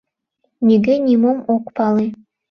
Нигӧ 0.67 0.95
нимом 1.05 1.37
ок 1.53 1.63
пале. 1.75 2.05